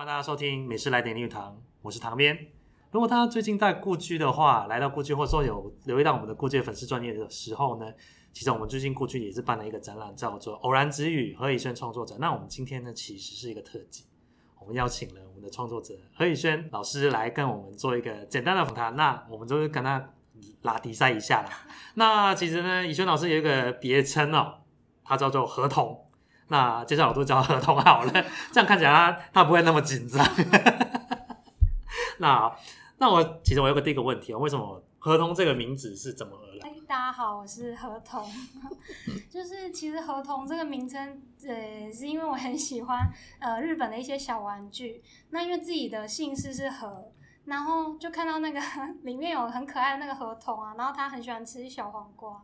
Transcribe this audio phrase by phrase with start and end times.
[0.00, 2.34] 欢迎大家收听《美食来点绿堂》，我是唐编。
[2.90, 7.84] 如果大家最近在故居的话，来到故居或者说有留意到我们的故居的粉丝专业的时候呢，
[8.32, 12.14] 其实我们最近故居也是办了一个展览，叫做《偶然之语何以轩创作者》。
[12.18, 14.06] 那我们今天呢，其实是一个特辑，
[14.58, 18.96] 我们邀请了我们的创作者何以轩老师来跟我们做一个简单的访谈。
[18.96, 20.14] 那我们就是跟他
[20.62, 21.50] 拉迪赛一下啦。
[21.96, 24.60] 那其实呢，以轩老师有一个别称哦，
[25.04, 26.06] 他叫做何童。
[26.50, 28.12] 那接下来我都叫合同好了，
[28.50, 30.26] 这样看起来他他不会那么紧张。
[32.18, 32.52] 那
[32.98, 36.74] 那我其实我有个第一个问题啊，为什么合同这个名字是怎么而来？
[36.88, 38.28] 大家好，我是何童。
[39.30, 45.00] 就是其实合同这个名称，呃，是因为我很喜欢呃日本的一些小玩具。
[45.30, 47.12] 那因为自己的姓氏是何，
[47.44, 48.60] 然后就看到那个
[49.04, 52.42] 里面有很可爱的那个合同啊，然后他很喜欢吃小黄瓜。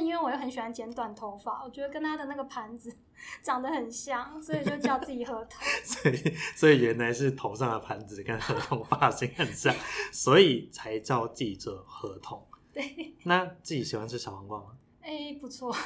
[0.00, 2.90] 因为我又很喜欢剪短头发，我觉得跟他的那个盘子
[3.42, 5.62] 长得很像，所以就叫自己合同。
[5.84, 9.74] 所以，所以原来是头上的盘子跟合同发型很像，
[10.10, 12.42] 所以才叫自己做何童。
[12.72, 13.14] 对。
[13.24, 14.66] 那自己喜欢吃小黄瓜吗？
[15.02, 15.70] 哎、欸，不错。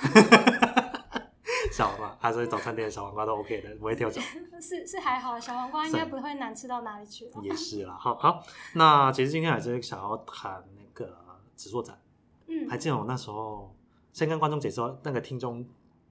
[1.72, 4.22] 小黄瓜，啊，所以早餐店的小黄瓜都 OK 的，不会挑嘴。
[4.62, 7.28] 是是还好，小黄瓜应该不会难吃到哪里去。
[7.43, 8.43] 也是啦，好好。
[8.75, 11.19] 那其实今天还是想要谈那个
[11.56, 12.00] 纸塑展。
[12.47, 13.75] 嗯，还记得我那时候。
[14.12, 15.66] 先跟观众解释，那个听众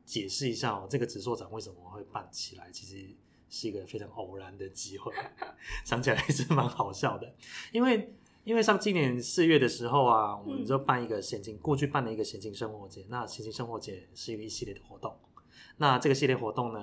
[0.05, 2.71] 解释一下哦，这个纸塑展为什么会办起来？
[2.71, 3.15] 其实
[3.49, 5.13] 是一个非常偶然的机会，
[5.85, 7.33] 想起来还是蛮好笑的。
[7.71, 13.05] 因为因为像今年四月的时候啊，我们就办一个闲情，过去办了一个闲情生活节。
[13.09, 15.15] 那闲情生活节是一个一系列的活动。
[15.77, 16.79] 那这个系列活动呢，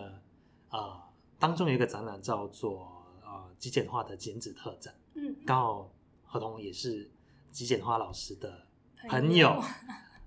[0.71, 1.03] 呃，
[1.39, 4.95] 当中有一个展览叫做呃极简化的剪纸特展。
[5.15, 5.91] 嗯，刚好
[6.25, 7.11] 何童也是
[7.51, 8.67] 极简化老师的
[9.09, 9.61] 朋友。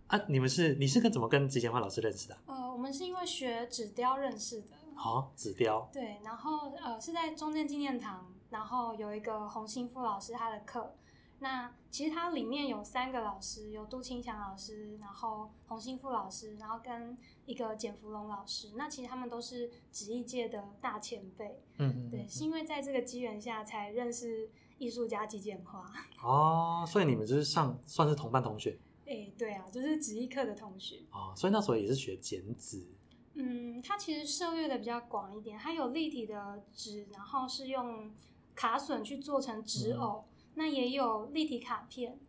[0.10, 2.38] 啊，你们是你是跟怎么跟吉简花老师认识的？
[2.48, 4.74] 呃，我们是因为学纸雕认识的。
[4.96, 5.88] 好、哦，纸雕。
[5.94, 10.96] 对，然后呃是在中正纪念堂，然后有一个洪兴富老师他的课。
[11.42, 18.74] 那其实它里面有三个老师，有杜清祥老师，然后洪兴富老师，然后跟一个简福龙老师。
[18.76, 21.64] 那其实他们都是纸艺界的大前辈。
[21.78, 22.10] 嗯嗯。
[22.10, 25.90] 对，是因为在这个机缘下才认识艺术家极简化。
[26.22, 28.78] 哦，所以你们就是上算是同班同学。
[29.10, 32.86] 哎、欸，对啊，就是纸艺课的同学哦，所以那时候也是学剪纸。
[33.34, 38.14] 嗯，它其实涉猎的比较广一点，它有立体的纸，然后是用
[38.54, 42.20] 卡榫去做成纸偶，嗯，那也有立体卡片，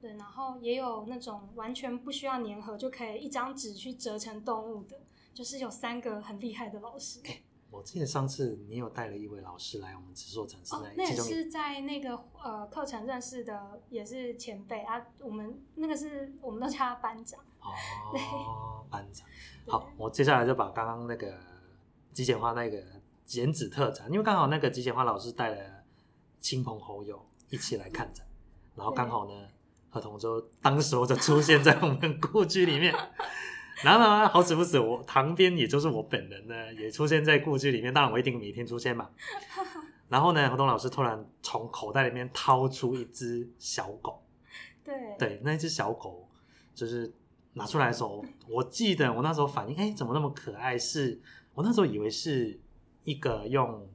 [0.00, 5.00] 对，然后也有那种完全不需要粘合就可以一张纸去折成动物的，
[5.34, 7.20] 就是有三个很厉害的老师。
[7.24, 15.00] 欸我记得上次你有带了一位老师来我们制作展示，那也是在那个呃课程认识的，也是前辈啊。
[15.20, 19.26] 我们那个是我们都叫他班长 哦，班长。
[19.66, 21.38] 好，我接下来就把刚刚那个
[22.12, 22.82] 极简化那个
[23.26, 25.84] 剪纸特展，因为刚好那个极简化老师带了
[26.40, 28.26] 亲朋好友一起来看展，
[28.74, 29.48] 然后刚好呢，
[29.90, 32.94] 何同就当时我就出现在我们故居里面。
[33.84, 37.94] 然后呢，好死不死，我旁边也就是我本人呢，也出现在故居里面。
[37.94, 39.08] 当然，我一定每天出现嘛。
[40.08, 44.22] 然后呢，何东老师突然从口袋里面掏出一只小狗。
[44.82, 46.28] 对对，那一只小狗
[46.74, 47.12] 就是
[47.52, 50.76] 拿出来的时候，我记得我那时候反应，哎，怎么那么可爱？
[50.76, 51.20] 是
[51.54, 52.58] 我那时候以为是
[53.04, 53.88] 一个用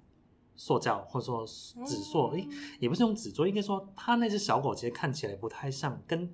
[0.55, 2.47] 塑胶或者说纸塑，哎，
[2.79, 6.33] 也不是用纸做，应该说它那只小狗其实看起来不太像跟。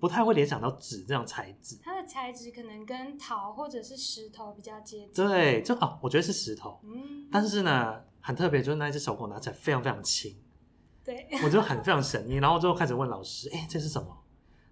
[0.00, 5.12] 不太会联想到纸这样材质，它的材质可能跟陶或者是石头比较接近。
[5.12, 6.80] 对，就哦，我觉得是石头。
[6.82, 10.34] 嗯，但是呢，很特别，就是那一只小狗拿起来非常非常轻。
[11.04, 12.36] 对，我就很非常神秘。
[12.36, 14.08] 然后最后开始问老师：“哎，这是什么？”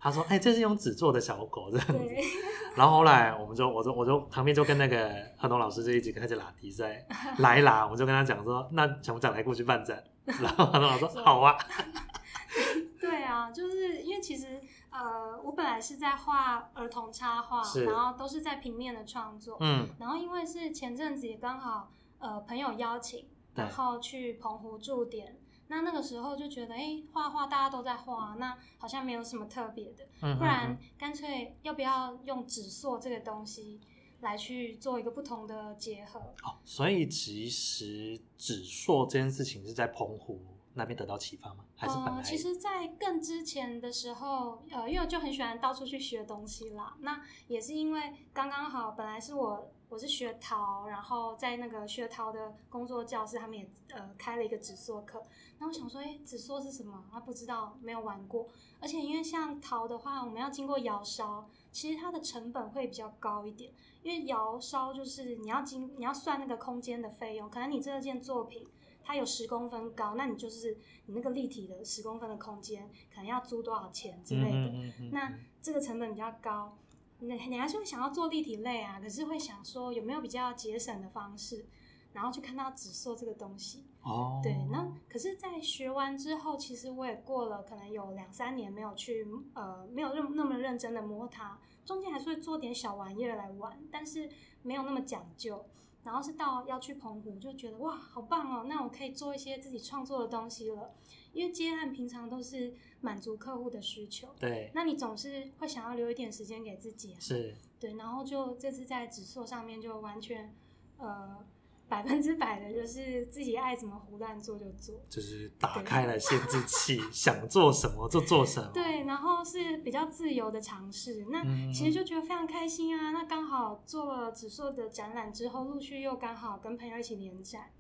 [0.00, 1.95] 他说：“哎，这是用纸做的小狗这样子。
[2.75, 7.06] ”然后后来我们就，我就，我就旁边就跟那个何东老师就一直开始拉比赛，
[7.39, 11.55] 来啦，我就跟他讲说：“那想不想来过去办展？”然后何东老师说：“好啊。”
[13.00, 14.60] 对啊，就是因为其实。
[14.91, 19.59] 呃，我本来是在画儿童插画，然后都是在平面的创作。
[19.60, 33.78] 嗯，然后因为是前阵子也刚好呃朋友邀请，然后去澎湖驻点，那那个时候就觉得，哎，画画大家都在画，那好像没有什么特别的，嗯、不然干脆要不要用纸塑这个东西
[34.21, 36.18] 来去做一个不同的结合？
[36.44, 40.41] 哦，所以其实纸塑这件事情是在澎湖。
[40.74, 41.65] 那边得到启发吗？
[41.76, 42.16] 还是本来？
[42.16, 46.97] 呃，其实，在更之前的时候，呃，因为我就很喜欢到处去学东西啦。
[47.00, 55.22] 那也是因为刚刚好，本来是我我是学陶，然后在那个学陶的工作教室，他们也呃开了一个纸塑课。
[55.59, 57.04] 那我想说，哎，纸塑是什么？
[57.10, 58.47] 他不知道，没有玩过。
[58.80, 63.72] 而且因为像陶的话，我们要经过窑烧，其实它的成本会比较高一点。
[64.03, 68.66] 因为窑烧就是你要经你要算那个空间的费用，可能你这件作品。
[69.09, 70.77] 它有十公分高，那你就是
[71.07, 74.51] 你那个立体的十公分的空间，可能要租多少钱之类的。
[74.51, 75.33] 嗯嗯嗯、那
[75.63, 76.77] 这个成本比较高，
[77.21, 81.65] 你你还是会想要做立体类啊，可是会想说有没有比较节省的方式，
[82.13, 83.87] 然后去看到纸塑这个东西。
[84.03, 94.28] 哦，对，那可是，在学完之后，其实我也过了可能有两三年没有去呃，没有那么那么认真的摸它，中间还是会做点小玩意儿来玩，但是
[94.61, 95.65] 没有那么讲究。
[96.04, 98.66] 然后是到要去澎湖，就觉得哇，好棒哦！
[98.68, 100.95] 那我可以做一些自己创作的东西了。
[101.33, 107.95] 因为接案平常都是满足客户的需求，对，那你总是会想要留一点时间给自己，是，对。
[107.95, 110.54] 然后就这次在纸塑上面就完全
[110.97, 111.45] 呃。
[111.89, 118.71] 百分之百的就是自己爱怎么胡乱做就做，就是打开了限制器， 想做什么就做什么。
[118.75, 121.43] 对，然后是比较自由的尝试，那
[121.73, 123.13] 其实就觉得非常开心啊。
[123.13, 127.71] 那刚好做了纸塑的展览之后，陆续又刚好跟朋友一起联展，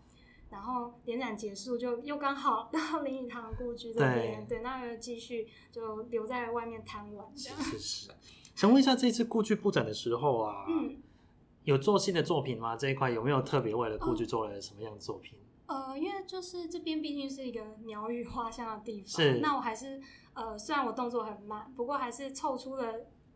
[0.48, 7.26] 然后联展结束就又刚好到 林语堂故居这边，对，那又继续就留在外面贪玩。
[7.36, 8.10] 是是 是，
[8.54, 10.96] 想问一下，这次故居布展的时候啊，嗯。
[11.68, 12.74] 有做新的作品吗？
[12.74, 15.38] 这一块有没有特别为了故居做了什么样的作品？
[15.66, 19.40] 呃，因为就是这边毕竟是一个鸟语花香的地方，是。
[19.40, 20.00] 那我还是
[20.32, 22.90] 呃，虽然我动作很慢，不过还是凑出了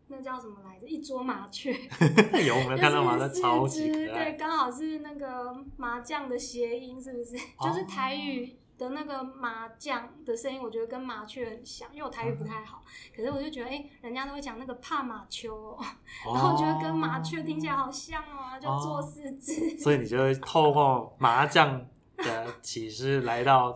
[0.07, 0.87] 那叫什么来着？
[0.87, 1.71] 一桌麻雀。
[2.43, 4.31] 有，我们看到麻雀超级可爱。
[4.31, 7.35] 对，刚好是那个麻将的谐音，是不是？
[7.59, 8.57] 哦、就是台语。
[8.77, 12.83] 的那个麻将的声音，我觉得跟麻雀很像，因为我台语不太好。
[13.15, 15.77] 可是我就觉得，哎、欸，人家都会讲那个帕马丘、喔，
[16.25, 19.77] 然后我觉得跟麻雀听起来好像哦、喔，就做四只。
[19.79, 21.85] 所以你就会透过麻将
[22.17, 23.73] 的启示来到，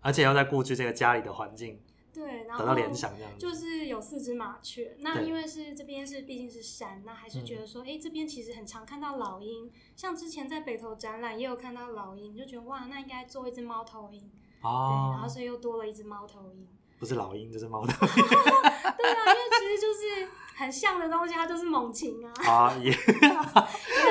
[0.00, 1.80] 而且要在故居这个家里的环境。
[2.16, 4.96] 对，然后得到联想这样就是有四只麻雀。
[5.00, 9.70] 那因为是这边是毕竟是山，那还是觉得说，哎、这边其实很常看到老鹰。
[9.94, 14.30] 像之前在北投展览也有看到老鹰，就觉得哇，那应该做一只猫头鹰。
[14.62, 15.10] 哦。
[15.12, 16.66] 对，然后所以又多了一只猫头鹰。
[16.98, 18.12] 不是老鹰，就是猫头鹰。
[18.16, 22.32] 对啊，因为其实就是很像的东西，它就是猛禽啊。
[22.48, 22.90] 啊也。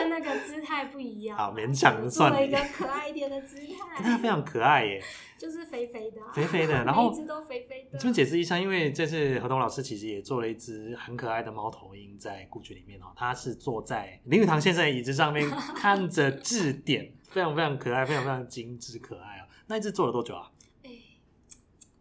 [0.10, 1.38] 那个姿态不一样。
[1.38, 4.04] 好，勉强算了一个可爱一点的姿态。
[4.04, 5.02] 它非常可爱耶。
[5.38, 7.98] 就是肥肥的、啊，肥肥的，然后一只都肥肥的。
[7.98, 19.48] 这边解释一下，因为这次何东老师其实也做了一只很可爱的猫头鹰在故居里面哦，它是坐在林语堂先生的椅子上面 看着字典，非常非常可爱，非常非常精致可爱哦。
[19.68, 20.50] 那一只做了多久啊？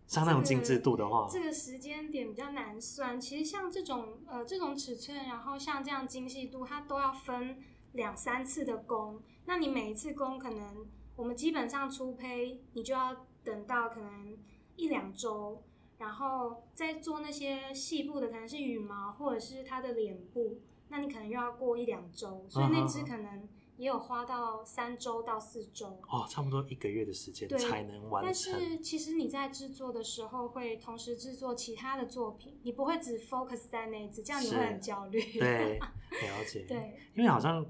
[0.07, 3.21] 像那种精致度的话，这个、这个时间点比较难算。
[3.21, 7.59] 其实像这种呃这种尺寸，然后像这样精细度，它都要分
[7.95, 9.21] 两三次的工。
[9.47, 10.87] 那你每一次工可能。
[11.17, 13.15] 我们基本上出胚，你就要
[13.45, 14.37] 等到可能
[14.75, 15.63] 一两周，
[15.97, 20.59] 然后再做那些细部的，可能是羽毛或者是它的脸部，
[20.89, 26.01] 那你可能又要过一两周，所以那只可能也有花到三周到四周。
[26.09, 28.53] 哦，差不多一个月的时间才能完成。
[28.53, 35.21] 但是其实你在制作的时候会同时制作其他的作品，你不会只 focus 在那一只，这样你会很焦虑。
[35.39, 35.79] 对，
[36.11, 36.65] 了解。
[36.67, 37.65] 对，因为好像，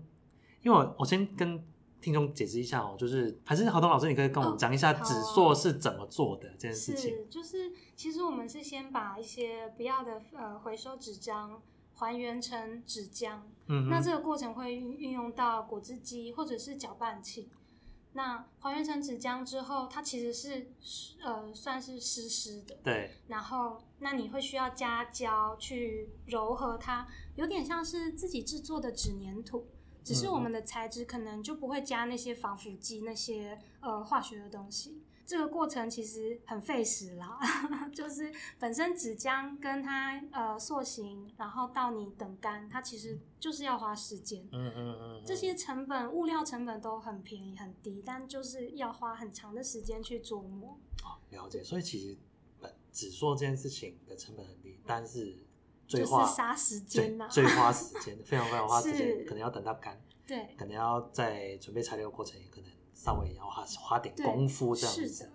[0.64, 1.64] 因为我我先跟。
[2.04, 7.08] 听众解释一下哦，就是还是何东老师，你可以跟我们讲一下纸塑是怎么做的、这件事情。
[7.12, 11.62] 是，就是其实我们是先把一些不要的呃回收纸张
[11.94, 13.38] 还原成纸浆，
[13.68, 17.48] 嗯，那这个过程会运运用到果汁机或者是搅拌器。
[18.12, 20.72] 那还原成纸浆之后，它其实是
[21.24, 23.12] 呃算是湿湿的，对。
[23.28, 29.66] 然后那你会需要加胶去揉和它，有点像是自己制作的纸粘土。
[30.04, 35.02] 只是我们的材质可能就不会加那些防腐剂、那些呃化学的东西。
[35.26, 37.38] 这个过程其实很费时啦，
[37.94, 44.46] 就是本身纸浆跟它呃塑形，然后到你等干，它其实就是要花时间。
[44.52, 45.22] 嗯嗯嗯。
[45.24, 50.78] 这些成本物料成本都很便宜很低，但就是要花很长的时间去琢磨。
[51.02, 51.64] 哦，了解。
[51.64, 52.14] 所以其实
[52.60, 55.38] 本纸塑这件事情的成本很低，但是。
[55.86, 65.30] 最花就是杀时间呐，最花时间，非常非常花时间， 可能要等到干，对，可能要在准备材料的过程，也可能稍微要花花点功夫这样子，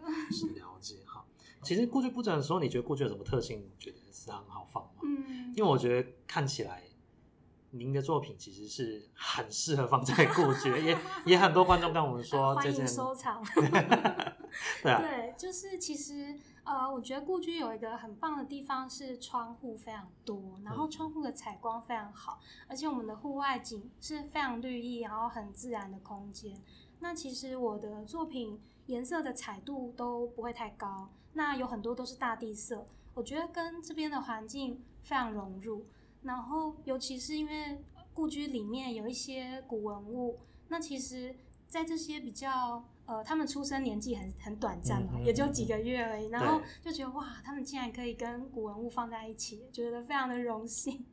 [0.56, 1.26] 了解哈。
[1.62, 3.70] 其实过去布展的时候，你觉得过去有什么特性？
[3.78, 5.02] 觉得是很好放吗？
[5.04, 6.84] 嗯，因为我觉得看起来
[7.72, 13.44] 您的作品其实是很适合放在过去，也 也很多观众跟我们说，欢迎收藏。
[14.82, 16.36] 对啊，对，就是其实。
[16.64, 26.56] 呃，我觉得故居有一个很棒的地方是窗户非常多，然后窗户的采光非常好，而且我们的户外景是非常绿意，然后很自然的空间。
[27.00, 35.84] 那其实我的作品颜色的彩度都不会太高，那有很多都是大地色，我觉得跟这边的环境非常融入。
[36.22, 41.36] 然后尤其是因为故居里面有一些古文物，那其实。
[41.70, 51.04] 在这些比较呃，他们出生年纪很很短暂嘛，也就几个月而已，然后就觉得哇，他们竟然可以跟古文物放在一起，觉得非常的荣幸。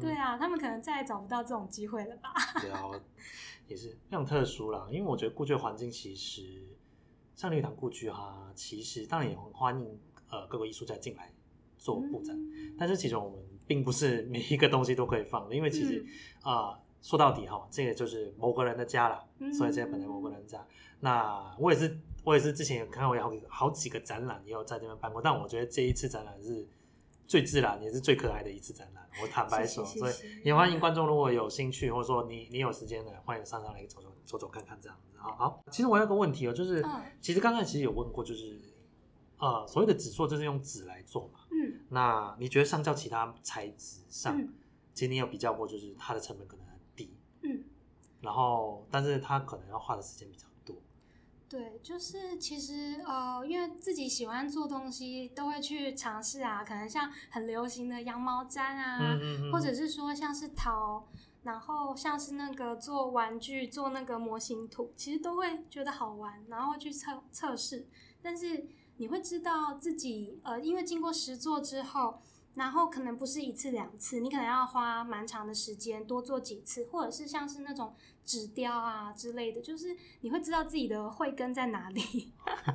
[0.00, 2.32] 对啊，他们可能再也找不到这种机会了吧？
[2.60, 2.84] 对啊，
[3.66, 4.86] 也是非常特殊啦。
[4.92, 6.62] 因为我觉得故居环境其实，
[7.34, 9.98] 像绿堂故居哈，其实当然也很欢迎
[10.30, 11.32] 呃各个艺术家进来
[11.78, 16.06] 做布展，嗯、但是其实我们并不是每一个东西都可以放的，因为其实
[16.42, 16.78] 啊。
[17.00, 20.64] 说到底哈，这个就是某个人的家了，嗯、所以这本来某个人家。
[21.00, 25.22] 那我也是，我也是之前有看过有好几好几个展览，也有在这边办过。
[25.22, 26.66] 但我觉得这一次展览是
[27.26, 29.08] 最自然，也是最可爱的一次展览。
[29.22, 30.14] 我坦白说，所以
[30.44, 35.16] 也欢迎观众如果有兴趣，或者说你你有时间的，欢迎上上来走走走走看看这样子。
[35.16, 38.60] 好，好，其实我有个问题哦，就是、嗯、其实刚才其实有问过，就是
[39.38, 41.40] 呃，所谓的纸塑就是用纸来做嘛。
[41.50, 41.80] 嗯。
[41.90, 44.52] 那你觉得相较其他材质上，嗯、
[44.94, 46.67] 其实你有比较过，就是它的成本可能？
[48.20, 50.76] 嗯，然后，但是他可能要花的时间比较多。
[51.48, 56.62] 对，就是其实呃，因为自己喜欢做东西，都会去尝试啊。
[56.62, 61.08] 可能像很流行的羊毛毡啊，嗯嗯嗯，或者是说像是陶，
[61.44, 67.86] 然后像是那个做玩具、做那个模型图，其实都会觉得好玩，然后去测测试。
[68.20, 68.66] 但是
[68.98, 72.20] 你会知道自己呃，因为经过实做之后。
[72.58, 82.32] 然后可能不是一次两次，你可能要花蛮长的时间，多做几次，或者是像是那种纸雕啊之类的，就是你会知道自己的慧根在哪里。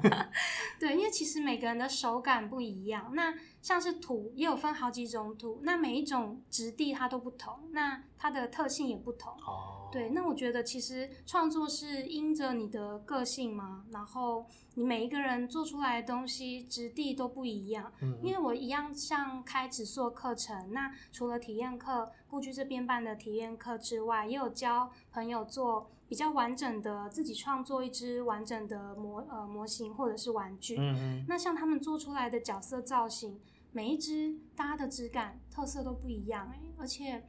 [0.79, 3.11] 对，因为其实每个人的手感不一样。
[3.13, 9.33] 那像是土也有分好几种土，那每一种质地它都不同，那它的特性也不同。
[9.33, 9.82] 哦。
[9.93, 17.93] 对，那我觉得其实创作是因着你的个性嘛，然后你每一个人做出来的东西质地都不一样。
[18.01, 30.75] 嗯，因为我一样像开纸塑课程，那除了体验课，故居这边办的体验课之外，也有教朋友做比较完整的自己创作一只完整的模呃模型或者是玩具。
[30.79, 33.39] 嗯嗯，那像他们做出来的角色造型，
[33.71, 37.23] 每一只大家的质感特色都不一样哎，而且。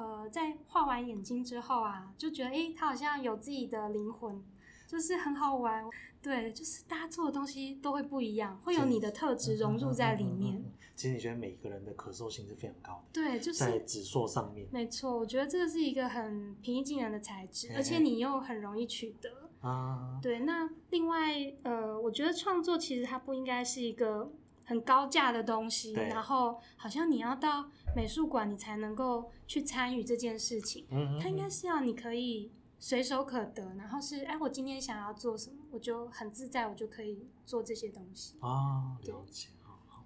[0.00, 4.42] 呃，在画完眼睛之后啊，就觉得诶，他好像有自己的灵魂，
[4.86, 5.84] 就是很好玩。
[6.22, 10.54] 对，就是大家做的东西都会不一样，会有你的特质融入在里面。
[10.54, 10.72] 嗯嗯嗯嗯嗯。
[10.96, 13.22] 其实你觉得每个人的可塑性是非常高的。
[13.22, 14.66] 对，就是在指数上面。
[14.70, 19.50] 没错，我觉得这个是一个很平易近人的材质，而且你又很容易取得。
[19.60, 20.18] 啊。
[20.22, 24.32] 对，那另外呃，我觉得创作其实它不应该是一个。
[24.70, 30.86] 很高价的东西，然后好像你要到美术馆，你才能够去参与这件事情。
[30.92, 38.36] 嗯，它应该是要你可以随手可得，然后是哎，我今天想要做什么，我就很自在，我就可以做这些东西。
[38.42, 40.04] 哦，了解，好好。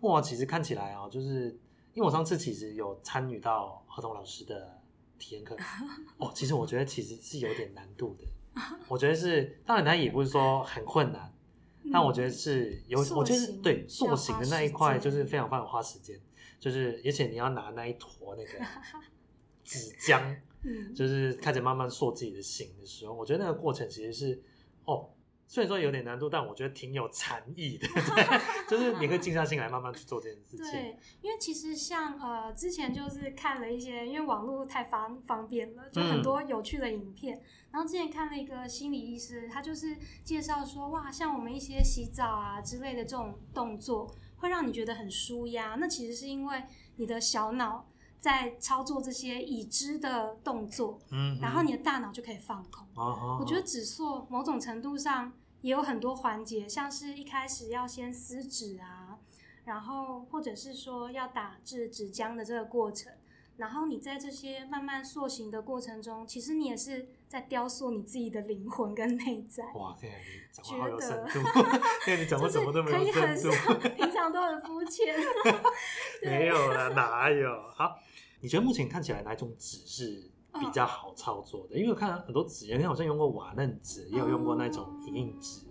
[0.00, 1.50] 哇，其实看起来啊，就是
[1.92, 4.82] 因为我上次其实有参与到何彤老师的
[5.16, 5.56] 体验课，
[6.18, 8.24] 哦，其实我觉得其实是有点难度的。
[8.88, 11.32] 我觉得是，当然他也不是说很困难。
[11.92, 16.20] 但我觉得是有，我觉得对塑形的那一块就是非常非常花时间，
[16.58, 18.64] 就是而且你要拿那一坨那个
[19.64, 20.36] 纸浆，
[20.94, 24.42] 就是开始慢慢塑自己的形的时候，我觉得那个过程其实是
[24.84, 25.10] 哦，
[25.52, 30.64] 虽然说有点难度，但我觉得挺有禅意的， 对，就是你可以静下心来慢慢去做这件事情。
[30.70, 37.36] 对，因为其实像呃之前就是看了一些，因为网络太方方便了，就很多有趣的影片。
[37.36, 37.42] 嗯
[37.72, 45.76] 然后之前看了一个心理医师，他就是介绍说，哇，像我们一些洗澡啊之类的这种动作，会让你觉得很舒压。
[45.76, 46.64] 那其实是因为
[46.96, 47.89] 你的小脑
[48.20, 52.86] 在操作这些已知的动作，嗯，然后你的大脑就可以放空。
[52.94, 59.18] 哦，我觉得纸塑某种程度上也有很多环节，像是一开始要先撕纸啊，
[59.64, 63.12] 然后或者是说要打制纸浆的这个过程。
[63.56, 69.62] 然后你在这些慢慢塑形的过程中，其实你也是在雕塑你自己的灵魂跟内在。
[69.74, 71.40] 哇，对，你讲话好有深度。
[72.06, 73.50] 对，你讲话怎么都没有深度，
[73.96, 75.14] 平常都很肤浅。
[76.22, 77.50] 没有了，哪有？
[77.76, 77.98] 好，
[78.40, 81.76] 你觉得目前看起来哪一种纸是比较好操作的？
[81.76, 85.62] 哦、因为我看很多纸，你好像用过瓦楞纸，也有用过那种影印纸。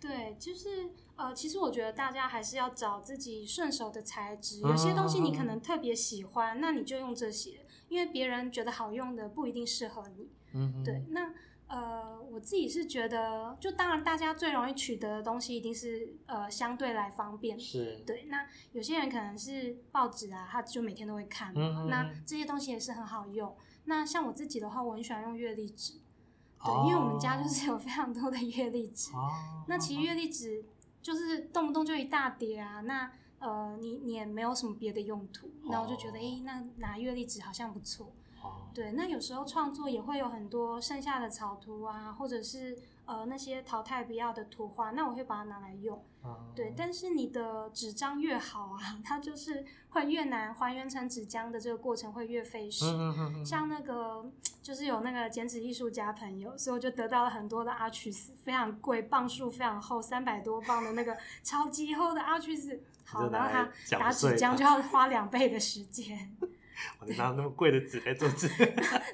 [0.00, 0.90] 对，就是。
[1.20, 4.62] 呃，其实我觉得大家还是要找自己顺手的材质。
[4.62, 10.30] 有些东西你可能特别喜欢，那你就用这些，因为别人觉得好用的不一定适合你。
[10.54, 11.04] 嗯，对。
[11.10, 11.30] 那
[11.70, 17.58] 呃，我自己是觉得，就当然大家最容易取得的东西一定是呃相对来方便。
[17.58, 18.02] 是。
[18.06, 18.24] 对。
[18.24, 21.86] 那有些人可能是报纸啊，他就每天都会看嘛。
[21.88, 23.56] 那这些东西也是很好用。
[23.84, 25.94] 那像我自己的话，我很喜欢用月历纸。
[26.64, 29.12] 对，因为我们家就是有非常多的月历纸。
[29.12, 29.64] 哦。
[29.68, 30.64] 那其实月历纸。
[31.02, 38.12] 就是动不动就一大叠啊，那呃，你你也没有什么别的用途，那我就觉得，哎、欸，那拿月历纸好像不错。
[38.50, 42.76] 哦，对，那有时候创作也会有很多剩下的草图啊，或者是
[43.06, 46.02] 呃那些淘汰不要的图画，那我会把它拿来用。
[46.22, 52.84] 哦、对，但是你的纸张越好啊， 它就是会越难还原成纸浆的这个过程会越费时。
[52.84, 54.30] 嗯嗯嗯、像那个
[54.62, 62.80] 就是有那个剪纸艺术家朋友，所以我就得到了很多的阿曲斯，非常贵，磅数非常厚，三百多磅的那个超级厚的阿曲斯。
[63.04, 66.36] 好，然后他打纸浆就要花两倍的时间。
[67.00, 68.48] 我拿那么贵的纸来做纸，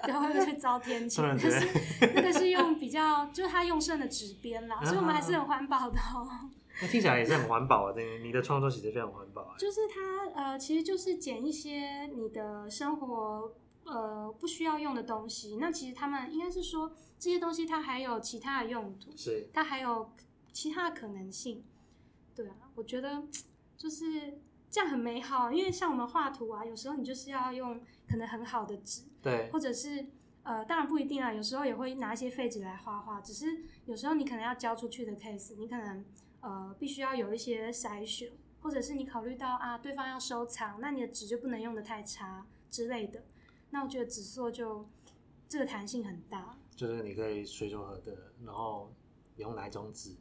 [0.07, 1.33] 然后又去遭天谴。
[1.39, 6.51] 可是那个是用比较，就是他用剩的纸边啦，所以我们还是很环保的哦。
[6.81, 7.93] 那听起来也是很环保啊！
[7.95, 9.55] 这你的创作其实非常环保啊。
[9.59, 13.55] 就是它呃，其实就是捡一些你的生活
[13.85, 15.57] 呃不需要用的东西。
[15.61, 20.13] 那其实他们应该是说这些东西它还有其他的用途，是它还有
[20.53, 21.65] 其他的可能性。
[22.35, 23.23] 对啊，我觉得
[23.77, 24.39] 就是。
[24.71, 30.07] 这样很美好，因为像我们画图啊，有时候你就是要用可能很好的纸，对，或者是
[30.43, 33.21] 呃，当然不一定啊，有时候也会拿一些废纸来画画。
[33.21, 36.05] 只是有时候你可能要交出去的 case，你可能
[36.41, 38.31] 呃必须要有一些筛选，
[38.61, 43.25] 或者是你考虑到啊对方要收藏，那你的纸就不能用的太差之类的。
[43.71, 44.89] 那我觉得纸塑就
[45.49, 48.93] 这个弹性很大，就是你可以随手合的，然后
[49.35, 50.15] 你用哪一种纸？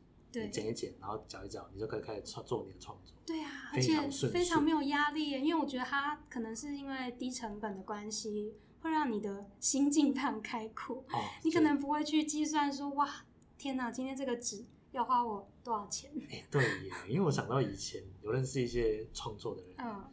[0.44, 3.16] 你剪一剪，然后搅一搅，你就可以开始创做你的创作。
[3.26, 10.98] 对啊，而且非常没有压力，因为我觉得它可能是因为低成本的关系，会让你的心境非常开阔。
[11.12, 13.26] 哦，你可能不会去计算说，哇，
[13.58, 16.12] 天哪，今天这个纸要花我多少钱？
[16.30, 20.04] 哎，对耶，因为我想到以前有认识一些创作的人，嗯，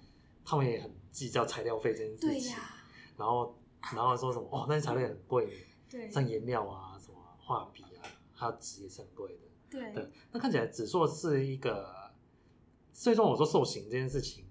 [0.44, 2.28] 他们也很计较材料费这件事情。
[2.28, 2.56] 对呀。
[3.18, 3.54] 然后，
[3.94, 9.41] 然后说什么哦，那些材料很贵，对，像颜料啊，什么画笔啊，还有纸也是很贵的。
[9.72, 12.12] 对，对，那看起来纸塑是一个，
[12.92, 14.44] 最终我说受刑这件事情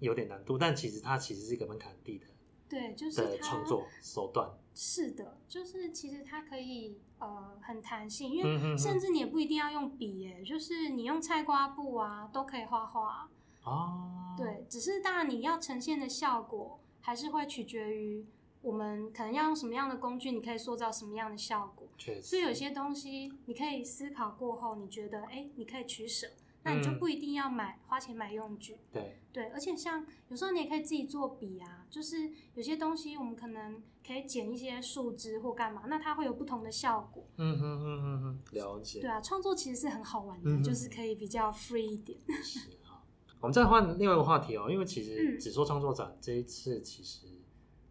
[0.00, 2.26] 有点难度，但其实它其实是一个门槛低的，
[2.68, 4.50] 对，就是的创作手段。
[4.74, 13.30] 是的，就是其实它可以呃很弹性，因为甚至你也不一定要用笔耶，就是你用菜瓜布啊都可以画画。
[13.64, 18.26] 哦，对，只是当然你要呈现的效果还是会取决于。
[18.60, 21.88] 我们可能要用什么样的工具，你可以塑造什么样的效果。
[21.96, 22.22] 确实。
[22.22, 26.26] 所以有些东西你可以思考过后，你觉得哎，你可以取舍，
[26.64, 28.76] 那你就不一定要买花钱买用具。
[28.92, 37.24] 对对，而且像有时候你也可以自己做笔啊，就是有些东西我们可能可以剪一些树枝或干嘛，那它会有不同的效果。
[37.36, 39.00] 嗯哼哼哼哼，了解。
[39.00, 42.18] 对啊，创作其实是很好玩的，就是可以比较 free 一点。
[42.42, 43.06] 是啊，
[43.40, 47.37] 我们再换另外一个话题哦，因为其实纸塑创作展这一次其实。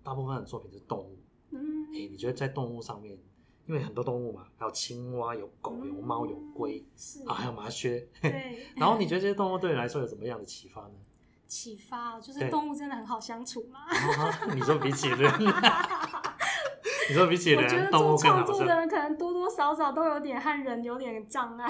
[0.07, 1.17] 大部分的作品是动物，
[1.51, 3.17] 嗯，哎、欸，你觉得在动物上面，
[3.65, 8.65] 因为很多动物嘛，还有青蛙、有狗、有猫、有龟，是啊，还有麻雀，对。
[8.77, 10.93] 然后你觉得这些动物对你来说有什么样的启发呢？
[11.45, 13.79] 启发就是动物真的很好相处吗？
[14.55, 15.29] 你说比起人，
[17.09, 21.69] 你说比起人，我觉得做创作的人可能多多少少都有点和人有点障碍。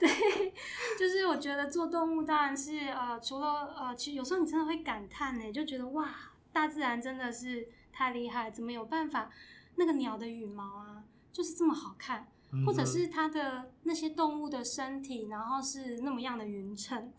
[0.00, 0.52] 对，
[0.98, 6.12] 就是我觉得做动物当然是呃，除了呃，其实有时候你真的会感叹呢，就觉得哇。
[6.54, 9.28] 大自然真的是太厉害，怎么有办法？
[9.76, 12.28] 那个鸟的羽毛啊，就是这么好看，
[12.64, 17.12] 或者是它的那些动物的身体，然后是那么样的匀称，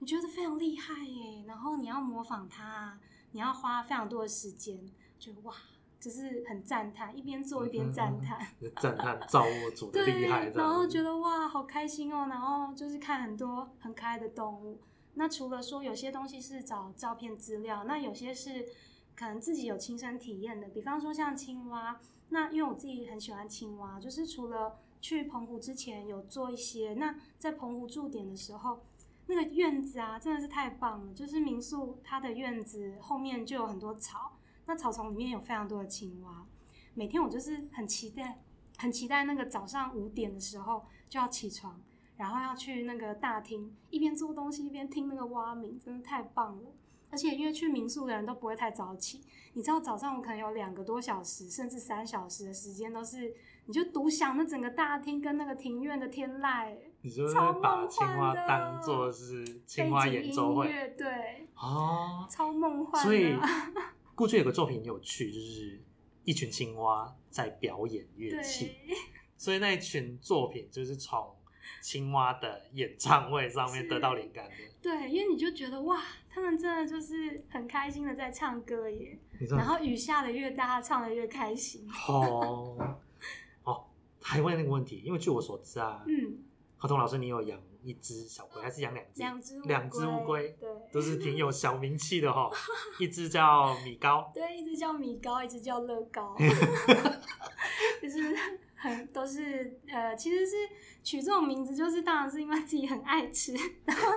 [0.00, 1.44] 你觉得非常厉害耶。
[1.48, 2.98] 然后你要模仿它，
[3.32, 4.78] 你要花非常多的时间，
[5.18, 5.54] 就哇，
[5.98, 8.46] 就是很赞叹，一边做一边赞叹，
[8.82, 10.50] 赞叹造物主的 厉害。
[10.50, 12.26] 然后觉得哇，好开心哦。
[12.28, 14.78] 然后就是看很多很可爱的动物。
[15.14, 18.66] 那除了说有些东西是找照片资料，那有些是
[19.14, 22.00] 可能自己有亲身体验的，比方说像青蛙。
[22.30, 28.82] 那因为我自己很喜欢青蛙，就是除了去澎湖之前有做一些，那在澎湖驻点的时候，
[29.26, 36.46] 那个院子啊真的是太棒了，就是民宿它的院子后面就有很多草，那草丛里面有非常多的青蛙。
[36.94, 38.42] 每天我就是很期待，
[38.78, 41.80] 很期待那个早上五点的时候就要起床。
[42.16, 46.70] 然后要去那个大厅，一边做东西一边听那个蛙鸣，真的太棒了。
[47.10, 49.20] 而且因为去民宿的人都不会太早起，
[49.52, 53.32] 你知道早上我可能有两个多小时，甚至三小时的时间都是，
[53.66, 56.76] 你就独享那整个大厅跟那个庭院的天籁。
[57.02, 60.66] 你就是把青蛙当做是青蛙演奏会？
[60.98, 63.00] 对，哦，超梦幻。
[63.04, 63.36] 所以
[64.14, 65.80] 过去有个作品有趣，就是
[66.24, 68.72] 一群青蛙在表演乐器，
[69.36, 71.32] 所以那一群作品就是从。
[71.82, 79.18] 青蛙的演唱会上面得到灵感的，对，因为你就觉得哇，他们真的就是很开心的在唱歌耶，
[79.50, 81.88] 然后雨下的越大，唱的越开心。
[82.08, 82.98] 哦，
[83.64, 83.84] 哦，
[84.22, 86.38] 还问那个问题，因为据我所知啊，嗯，
[86.76, 89.20] 何彤老师你有养一只小龟，还是养两只？
[89.20, 92.50] 两只两只乌龟，对，都是挺有小名气的哈。
[92.98, 96.34] 一只叫米高，对，一只叫米高，一只叫乐高，
[98.00, 98.34] 就是
[99.12, 100.52] 都是呃，其实是
[101.02, 103.52] 取这种名字，就是当然是因为自己很爱吃，
[103.84, 104.12] 然后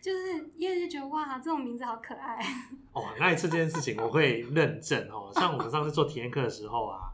[0.00, 2.38] 就是因为就觉得哇，这种名字好可爱。
[2.92, 5.30] 哦，很爱吃这件事情我会认证哦。
[5.34, 7.12] 像我们上次做体验课的时候啊，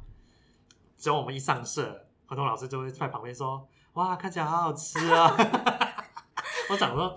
[0.96, 3.66] 只要我们一上社，很多老师就会在旁边说。
[3.94, 5.36] 哇，看起来好好吃啊！
[6.68, 7.16] 我想说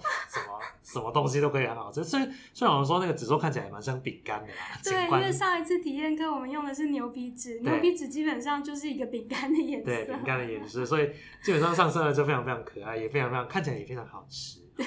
[0.98, 4.80] 什么东西都可以很好吃，所以虽然我们说那个纸做看起来蛮像饼干的啦。
[4.84, 11.12] 对，因为上一次体验课我们用的是牛皮纸，牛皮纸基本上就是一个饼干的颜色，对，饼干的颜色，所以
[11.44, 14.60] 基本上上色了就非常非常可爱，也非常非常看起来也非常好吃。
[14.76, 14.86] 对，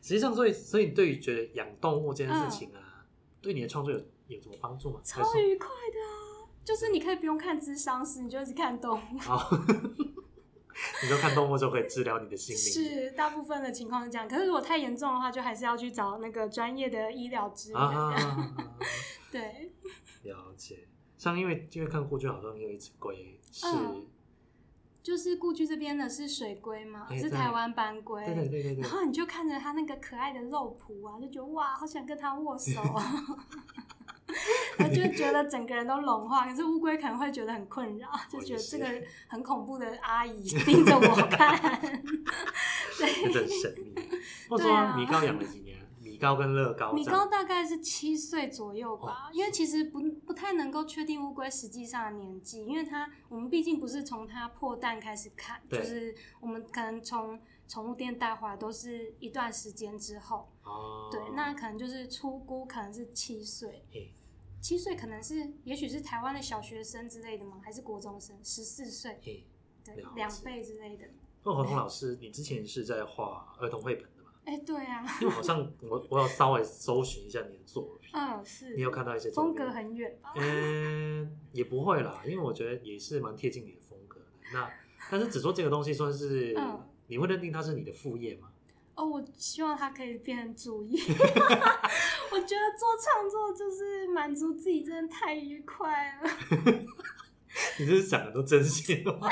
[0.00, 3.04] 实际上，所以所以你对于觉得养动物这件事情啊，嗯、
[3.42, 5.00] 对你的创作有有什么帮助吗？
[5.04, 6.46] 超愉快的啊！
[6.64, 9.18] 就是你可以不用看智商师，你就一直看动物。
[10.78, 14.28] 好你就看动物就可以治疗你的心灵，是大部分的情况是这样。
[14.28, 17.80] 可是如果太严重的话，就还是要去找那个专业的医疗资源。
[17.80, 18.54] 啊、
[19.32, 19.72] 对，
[20.24, 20.86] 了解。
[21.16, 24.06] 像因为因为看过去好像有一只龟是、嗯，
[25.02, 28.24] 就是故居这边的是水龟嘛，欸、是台湾斑龟。
[28.24, 28.82] 对对对对对。
[28.82, 32.80] 然后你就看着它那个可爱的肉脯啊，就觉得哇，好想跟它握手。
[34.78, 38.86] 他就觉得整个人都融化，可是乌龟可能会觉得很困扰，就觉得这个
[39.26, 41.80] 很恐怖的阿姨盯着我看。
[42.98, 43.94] 对，很神秘。
[44.48, 45.78] 或者说米高养了几年？
[46.00, 57.38] 米高跟乐高，米高大概是七岁左右吧，哦、因为其实不不太能够确定乌龟实际上的年纪，因为它我们毕竟不是从它破蛋开始看，就是我们可能从
[57.68, 60.48] 宠物店带回来都是一段时间之后。
[60.64, 61.08] 哦。
[61.12, 63.84] 对，那可能就是出估可能是七岁。
[64.60, 67.60] 七岁可能是，也许是台湾的小学生之类的吗？
[67.64, 68.36] 还是国中生？
[68.42, 69.46] 十四岁，对，
[70.14, 71.04] 两倍之类的。
[71.44, 74.30] 那何彤老师，你之前是在画儿童绘本的吗？
[74.44, 75.04] 哎、欸，对啊。
[75.20, 78.10] 因为好像 我我要稍微搜寻一下你的作品。
[78.12, 78.74] 嗯，是。
[78.74, 80.32] 你有看到一些风格很远吧？
[80.36, 84.26] 嗯，也不会啦，因为我觉得也是蛮贴近你的风格的。
[84.52, 84.70] 那
[85.10, 88.50] 但是只说这个东西算是，嗯、你会认定它是你的副业吗？
[88.98, 91.00] 哦，我希望他可以变成主业。
[92.32, 96.30] 我觉得做创作就是满足自己，真的太愉快了。
[97.78, 99.30] 你这是讲的都真心话。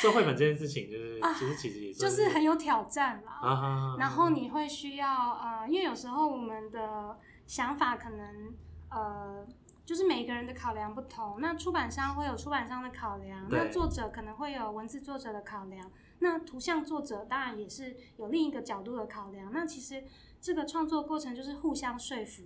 [0.00, 3.96] 做绘本这件事情，就是、啊、其实其实也是就是很有挑战啦。
[3.98, 8.54] 然后你会需要呃，因为有时候我们的想法可能
[8.90, 9.44] 呃，
[9.84, 11.38] 就是每个人的考量不同。
[11.40, 15.90] 那出版商会有出版商的考量，那作者可能会有文字作者的考量。
[16.20, 19.52] 那图像作者当然也是有另一个角度的考量。
[19.52, 20.04] 那其实
[20.40, 22.44] 这个创作过程就是互相说服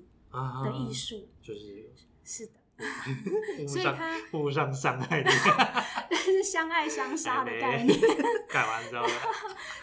[0.64, 1.90] 的艺术，就是
[2.24, 2.52] 是的，
[3.68, 5.30] 所以他互相伤害的，
[6.16, 7.98] 是相爱相杀的概念。
[8.48, 9.06] 改完之后，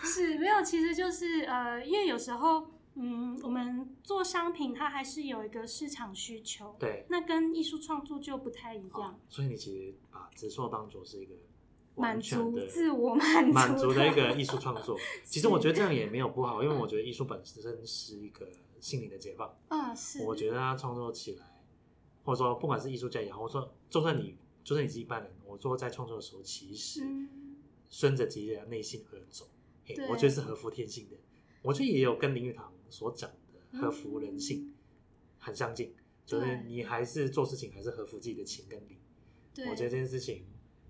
[0.04, 9.20] 是没有，其实就是呃，因为有时候嗯，我们做商品，它还是有一个市场需求，对，那跟艺术创作就不太一样。
[9.30, 11.34] 所以你其实把直塑当作是一个。
[11.96, 18.48] 满足自我满足满足的一个艺术创作， 其实我觉得这样也没有不好，因为我觉得艺术本身是一个
[18.80, 19.54] 心灵的解放。
[19.68, 20.24] 嗯，是。
[20.24, 21.62] 我觉得他创作起来，
[22.24, 27.02] 或者说不管是艺术家也好，或者说就算你就算你是一般人，我说在创作的时候，其实
[27.90, 29.46] 顺着自己的内心而走，
[30.10, 31.18] 我觉得是合乎天性的。
[31.62, 34.74] 我觉得也有跟林语堂所讲的合乎人性
[35.38, 35.94] 很相近，
[36.26, 38.98] 就是你还是做事情还是合乎自己的情跟理。
[39.70, 40.46] 我觉得这件事情。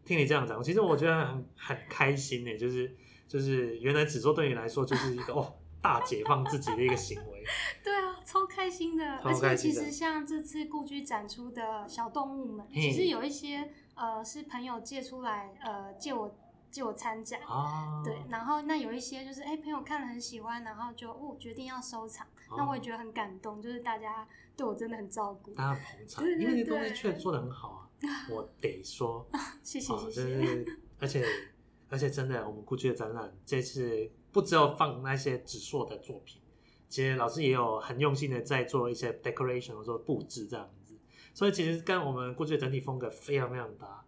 [0.10, 2.58] 听你这样讲，其实我觉得很很开心呢。
[2.58, 7.44] 就是就是，原来只做对你来说就是一个哦，大解放自己的一个行为。
[7.84, 9.18] 对啊，超开心的。
[9.18, 16.36] 而且其实像这次故居展出的小动物们，其实有一些呃是朋友借出来，呃借我
[16.72, 17.40] 借我参展。
[17.42, 18.02] 啊。
[18.04, 22.26] 对，然后那有一些就是哎、欸、朋友看了很喜欢，然后就哦决定要收藏。
[22.26, 27.89] 啊、那我也觉得很感动，就是大家对我真的很照顾，大家捧场，因为这东西确实做的很好啊。
[28.32, 29.30] 我得说，
[29.62, 30.66] 谢 谢谢谢。
[31.00, 31.26] 而且
[31.90, 36.42] 而且真的，我们故居的展览这次不只有放那些纸硕的作品，
[36.88, 40.96] 其实老师也有很用心的在做一些 decoration 或者布置这样子，
[41.34, 44.06] 所以其实跟我们故居的整体风格非常非常搭。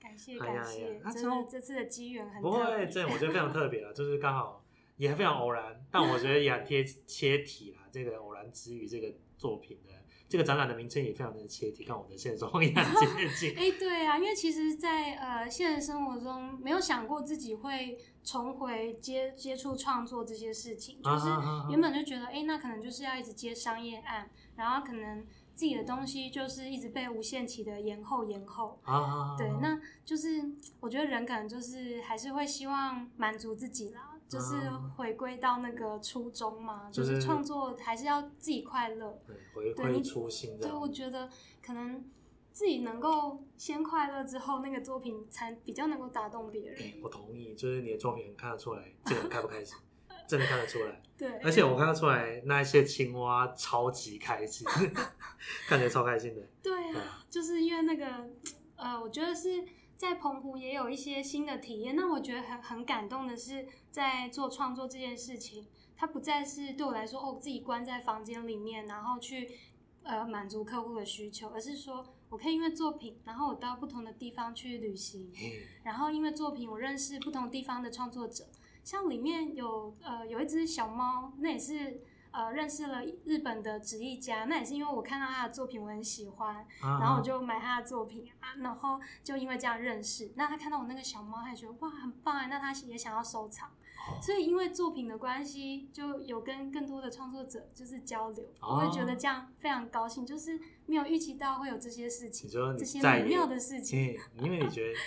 [0.00, 4.64] 感谢感谢，真的这次的机缘很不会，这我觉得非常特别了，就是刚好
[4.96, 7.86] 也非常偶然，但我觉得也很贴切题啦。
[7.92, 9.92] 这个偶然之余，这个作品的。
[10.28, 13.56] 这个展览的名称也非常的切题，跟我们的现实生活一样接近。
[13.58, 21.28] 哎，对啊，因为其实在，在呃现实生活中，没有想过自己会重回接接触创作这些事情，就是
[21.70, 28.78] 原本就觉得，哎，那可能就是要一直接商业案，然后可能自己的东西就是一直被无限期的延后延后。
[28.84, 30.44] 啊，对，那就是
[30.80, 34.07] 我觉得人可能就是还是会希望满足自己啦。
[34.28, 40.60] 就是回归到那个初衷嘛，就是创作还是要自己快乐，对，回归初心。
[40.60, 41.30] 对，我觉得
[41.62, 42.04] 可能
[42.52, 46.76] 自己能够先快乐之后，那个作品才比较能够打动别人。
[46.76, 49.78] 欸，我同意，就是你的作品看得出来，这个开不开心，
[50.28, 51.00] 真的看得出来。
[51.16, 54.66] 对，而且我看得出来，那一些青蛙超级开心，
[55.66, 56.42] 看起来超开心的。
[56.62, 58.28] 对啊，就是因为那个，
[58.76, 59.64] 呃，我觉得是。
[59.98, 69.50] 在澎湖也有一些新的体验，那我觉得很很感动的是，在做创作这件事情，它不再是对我来说哦，自己关在房间里面，然后去
[70.04, 75.32] 呃满足客户的需求，而是说我可以因为作品，然后我到不同的地方去旅行，
[75.82, 78.46] 然后因为作品我认识不同地方的创作者，
[78.84, 82.04] 像里面有呃有一只小猫，那也是。
[82.30, 90.32] 呃，认识了日本的纸艺家，那也是因为我看到他的作品，我很喜欢，然后我就买他的作品啊，然后就因为这样认识。
[90.36, 93.70] 那他看到我那个小猫，他也觉得哇，很棒哎，那他也想要收藏。
[94.22, 104.18] 所以因为作品的关系，就有跟更多的创作者就是交流，我会觉得这样非常高兴，就是没有预期到会有这些事情，这些美妙的事情。
[104.38, 104.98] 因为你觉得，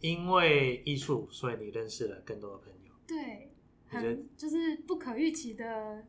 [0.00, 2.92] 因为艺术，所以你认识了更多的朋友。
[3.06, 3.52] 对，
[3.88, 6.04] 很就是不可预期的。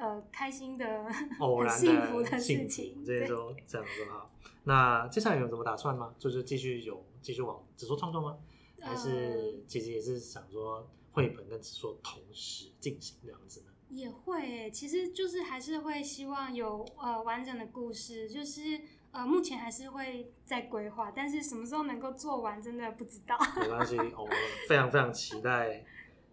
[0.00, 1.04] 呃，开心的、
[1.40, 4.30] 偶然的幸福的事情，这些都这样说好。
[4.64, 6.14] 那接下来有什么打算吗？
[6.18, 8.38] 就是继续有继续往纸作创作吗？
[8.80, 13.66] 还是其实也是想说绘本跟纸说同时进行这样子呢？
[13.90, 23.36] 也会，其实就是还是会希望有呃完整的故事，就是呃目前还是会在规划，但是什么时候能够做完，真的不知道。
[23.60, 24.34] 没关系，我们
[24.66, 25.84] 非常非常期待。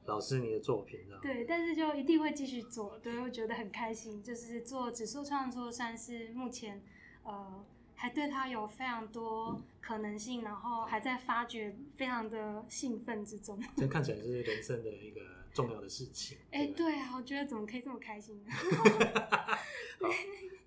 [0.07, 1.17] 老师，你的作品呢？
[1.21, 4.23] 对，但是就一定会继续做，对，我觉得很开心。
[4.23, 6.81] 就是做指数创作，算是目前
[7.23, 13.61] 呃还对它有非常多可能性，然后还在发掘，非常的兴奋之中。
[13.75, 15.19] 这看起来是人生的一个
[15.53, 16.37] 重要的事情。
[16.51, 18.51] 哎、欸，对啊，我觉得怎么可以这么开心呢？
[19.99, 20.09] 好，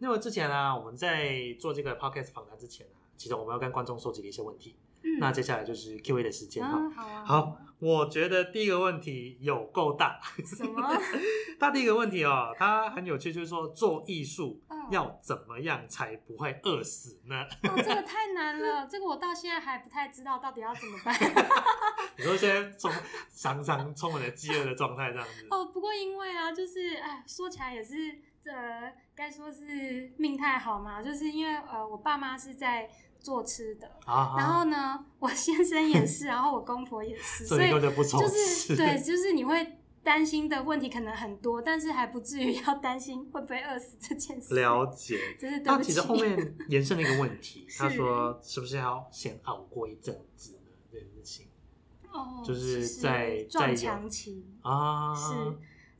[0.00, 4.76] 那么之前呢、啊，我们在做这个 podcast 访谈之前呢、啊，其实我们要跟观众收集的一些问题。
[5.02, 6.90] 嗯、那接下来就是 Q&A 的时间哈、嗯。
[6.90, 7.24] 好啊。
[7.24, 10.20] 好，我觉得第一个问题有够大。
[10.44, 11.00] 什么？
[11.58, 17.44] 他第一个问题哦，他很有趣，就是说做艺术要怎么样才不会饿死呢？
[17.64, 21.14] 哦，这个太难了，这个我到现在还不太知道到底要怎么办。
[22.16, 22.90] 你说现在充
[23.34, 25.46] 常常充满了饥饿的状态这样子。
[25.50, 27.94] 哦，不过因为啊，就是哎，说起来也是
[28.42, 28.50] 这
[29.14, 32.88] 该说是命太好嘛，就是因为呃，我爸妈是在。
[33.20, 44.54] 做吃的，啊、然后呢， 我先生也是，然后我公婆也是，所以就是对，就是你会担心的问题可能很多，但是还不至于要担心会不会饿死这件事。
[44.54, 48.60] 了解，就是他其实后面延伸了一个问题， 他说是。
[48.60, 50.70] 不是要先熬过一阵子呢？
[50.90, 51.48] 这件事情，
[52.10, 54.44] 哦，就是在撞墙期。
[54.62, 55.34] 啊，是。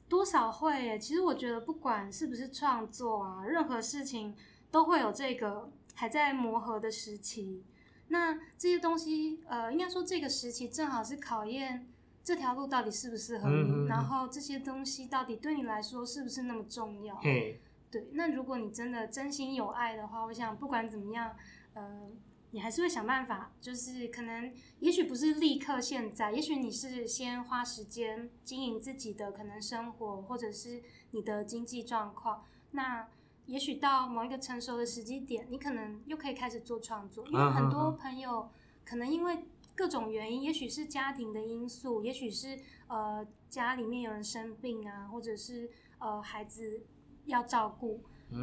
[0.08, 0.98] 多少会？
[0.98, 4.34] 其实我觉得不管是不是创作啊，任何事情
[4.70, 5.70] 都会有这个。
[6.00, 7.62] 还在磨合的时期，
[8.08, 11.86] 那这些东西，呃，应该说这个时期正好是考验
[12.24, 17.14] 这条路到底适不适合你，嗯嗯，然后这些东西到底对你来说是不是那么重要？
[17.16, 17.60] 嘿
[17.90, 21.36] 对，那如果你真的真心有爱的话，我想不管怎么样，
[21.74, 22.08] 呃，
[22.52, 33.06] 你还是会想办法，就是可能，也许不是立刻现在，也许你是先花时间经营自己的可能生活，或者是你的经济状况，那。
[33.50, 38.48] 也许到某一个成熟的时机点，你可能又可以开始做创作，因为很多朋友
[38.84, 46.80] 可能因为各种原因，也许是家庭的因素，也许是呃家里面有人生病啊，或者是呃孩子
[47.24, 48.00] 要照顾，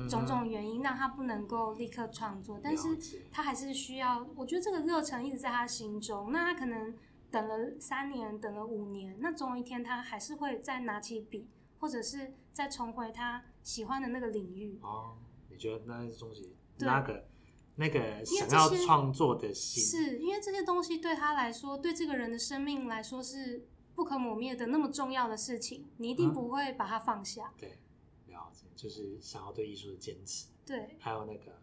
[0.10, 2.98] 种种原因让他不能够立刻创作，但是
[3.32, 6.94] 他还是需要，我觉得这个热忱一直在他心中，那他可能
[7.32, 11.48] 等了三年，等了五年，那总有一天他还是会再拿起笔。
[11.80, 15.18] 或者是再重回他喜欢的那个领域哦，
[15.50, 17.28] 你觉得那些东西，那个
[17.76, 27.52] 那个想要创作的心，是因为这些东西对他来说，对这个人的生命来说是不可磨灭的那么重要的事情，你一定不会把它放下。
[27.56, 27.80] 嗯、对，
[28.28, 30.48] 了解，就是想要对艺术的坚持。
[30.66, 31.54] 对，还有那个，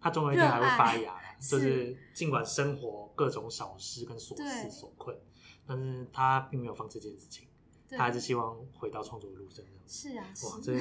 [0.00, 5.16] 他终有一天还会发芽， 就是尽管生活各种小事跟琐事所困，
[5.66, 7.46] 但是他并没有放弃这件事情。
[7.90, 10.72] 他还是希望回到创作的路上，这样是啊，哇，这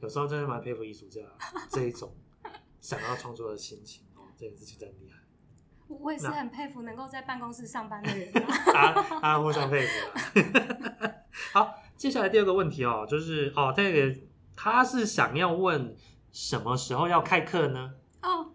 [0.00, 1.20] 有时候真的蛮佩服艺术家
[1.70, 2.12] 这一种
[2.80, 5.18] 想要创作的心情哦，这件事情真厉害。
[5.88, 8.32] 我也是很佩服能够在办公室上班的人，
[8.74, 11.14] 啊啊，互相佩服啊。
[11.52, 14.20] 好，接下来第二个问题哦，就是哦，这个
[14.56, 15.94] 他是想要问
[16.30, 17.94] 什么时候要开课呢？
[18.22, 18.46] 哦啊，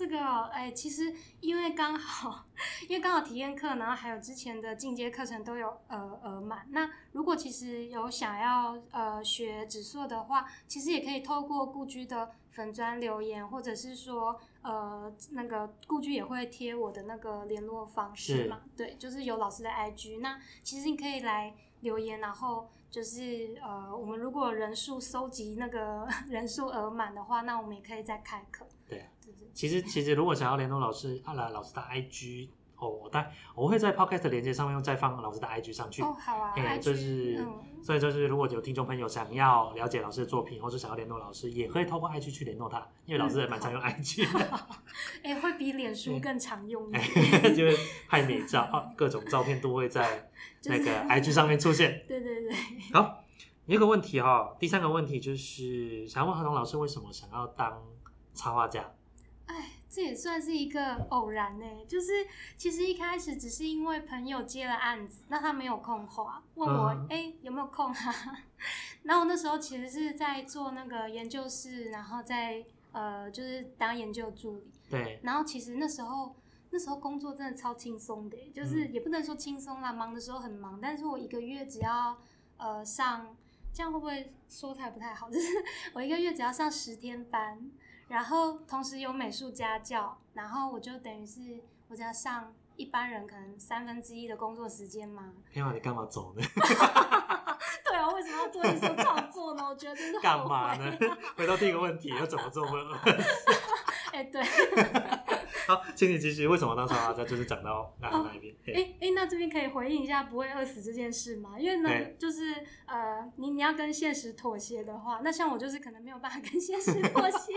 [0.00, 2.46] 这个哎，其实因为刚好
[2.88, 6.66] 因为刚好体验课，然后还有之前的进阶课程都有呃额满。
[6.70, 18.62] 那如果其实有想要呃学指数的话，其实也可以透过故居的粉砖留言，或者是说呃那个故居也会贴我的那个联络方式嘛。
[18.74, 20.20] 对，就是有老师的 IG。
[20.20, 22.70] 那其实你可以来留言，然后。
[22.90, 28.66] 就是呃，我们如果人数收集那个 人数额满的话，那我们也可以再开课。
[28.88, 29.08] 对啊，
[29.54, 32.48] 其实其实如果想要联络老师，啊来老师的 IG
[32.80, 36.02] 哦，我带我会在 Podcast 的链接上面再放老师的 IG 上去。
[36.02, 36.52] 哦，好啊。
[36.56, 44.40] 哎，就是、嗯，所以就是如果有听众朋友想要了解老师的作品，或是想要联络老师，也可以透过 IG 去联络他，因为老师也蛮常用 IG 的。
[45.22, 47.02] 哎、欸，会比脸书更常用一点，
[47.42, 47.76] 欸、就会
[48.08, 50.28] 拍美照啊，各种照片都会在。
[50.64, 52.54] 那个 IG 上面出现，对对对。
[52.92, 53.24] 好，
[53.64, 57.82] 有一个问题哈，第三个问题就是想问何东老师为什么想要当
[58.34, 58.84] 插画家？
[59.90, 61.66] 哎，这也算是一个偶然呢。
[61.86, 62.26] 就是
[62.56, 68.38] 其实一开始只是因为朋友接了案子，那他没有空画，问我哎、嗯、有没有空哈、啊。
[69.02, 74.70] 然后我那时候其实是在做那个研究室，然后在呃就是当研究助理。
[74.88, 75.20] 对。
[75.22, 76.34] 然后其实那时候。
[76.72, 82.16] 那时候工作真的超轻松的，就是也不能说轻松啦，忙的时候很忙，但是我一个月只要
[82.58, 83.36] 呃上，
[83.74, 85.28] 这样会不会说太不太好？
[85.34, 85.48] 就是
[85.94, 87.60] 我一个月只要上十天班，
[88.10, 95.32] 然后同时有美术家教，然后我就等于是我只要上一般人可能三分之一的工作时间嘛。
[95.52, 96.42] 天啊，你干嘛走呢？
[97.86, 99.62] 对啊，为什么要做一手创作呢？
[99.64, 100.92] 我觉得真是干嘛呢？
[101.38, 102.66] 回到第一个问题，要怎么做？
[104.12, 104.42] 哎，对。
[105.70, 106.48] 好，请你继续。
[106.48, 108.54] 为什么当时啊，在就是讲到那那一边？
[108.76, 111.50] 哎、哦、哎、那这边可以回应一下不会饿死这件事吗？
[111.56, 112.52] 因为呢，就是
[112.86, 117.52] 呃，你你要跟现实妥协的话，那像我就是可能没有办法跟现实妥协。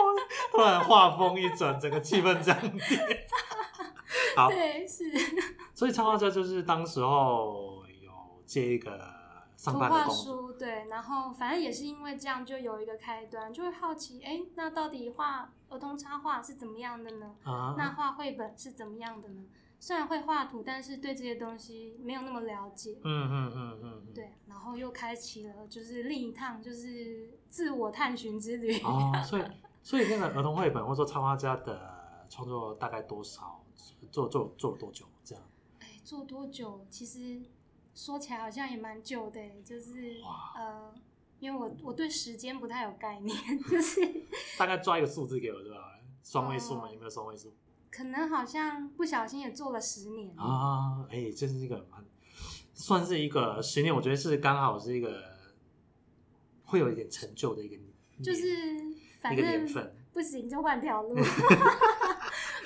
[0.50, 2.78] 突然画风一转，整个气氛降低。
[4.34, 5.04] 好，对，是。
[5.74, 8.10] 所以插画家就是当时候有
[8.46, 9.17] 接一个。
[9.64, 15.52] 图画书，对，然后反正也是因为这样，就有一个开端，就会好奇，哎、欸，那到底画。
[15.70, 17.34] 儿童插画是怎么样的呢？
[17.44, 19.44] 啊、那画绘本是怎么样的呢？
[19.78, 22.98] 虽然会画图，但是对这些东西没有那么了解。
[23.04, 24.14] 嗯嗯嗯嗯。
[24.14, 28.80] 对，然后又开启了就是另一趟就是自我探寻之旅。
[28.80, 29.42] 哦，所以
[29.82, 33.62] 所以那个儿童绘本或者说插画家的创作大概多少？
[34.10, 35.04] 做做做了多久？
[35.22, 35.44] 这样？
[35.80, 36.86] 哎，做多久？
[36.88, 37.42] 其实
[37.98, 40.20] 说起来好像也蛮久的，就是
[40.56, 40.94] 呃。
[41.40, 43.38] 因为我我对时间不太有概念，
[43.70, 44.00] 就是
[44.58, 46.00] 大概抓一个数字给我，对吧？
[46.24, 47.54] 双位数嘛，有没有双位数？
[47.92, 51.06] 可能好像不小心也做了十年啊！
[51.08, 52.04] 哎、欸，这是一个蛮
[52.74, 55.22] 算是一个十年，我觉得是刚好是一个
[56.64, 57.76] 会有一点成就的一个，
[58.20, 58.76] 就是
[59.20, 61.14] 反正不行就换条路，